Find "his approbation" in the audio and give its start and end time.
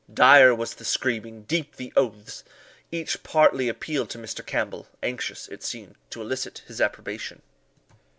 6.65-7.43